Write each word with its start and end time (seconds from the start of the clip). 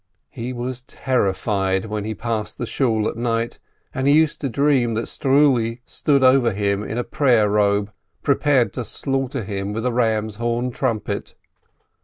He 0.31 0.51
was 0.51 0.81
terrified 0.81 1.85
when 1.85 2.05
he 2.05 2.15
passed 2.15 2.57
the 2.57 2.65
Shool 2.65 3.07
at 3.07 3.15
night, 3.15 3.59
and 3.93 4.07
he 4.07 4.13
used 4.15 4.41
to 4.41 4.49
dream 4.49 4.95
that 4.95 5.05
Struli 5.05 5.81
stood 5.85 6.23
over 6.23 6.53
him 6.53 6.81
in 6.81 6.97
a 6.97 7.03
prayer 7.03 7.47
robe, 7.47 7.91
prepared 8.23 8.73
to 8.73 8.83
slaughter 8.83 9.43
him 9.43 9.73
with 9.73 9.85
a 9.85 9.91
ram's 9.93 10.37
horn 10.37 10.71
trumpet. 10.71 11.35